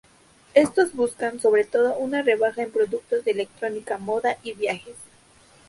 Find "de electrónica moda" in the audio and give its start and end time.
3.23-4.37